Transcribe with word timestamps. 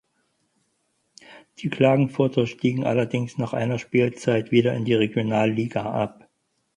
Die 1.59 1.69
Klagenfurter 1.69 2.47
stiegen 2.47 2.85
allerdings 2.85 3.37
nach 3.37 3.53
einer 3.53 3.77
Spielzeit 3.77 4.49
wieder 4.49 4.73
in 4.73 4.83
die 4.83 4.95
Regionalliga 4.95 5.83
ab. 5.83 6.27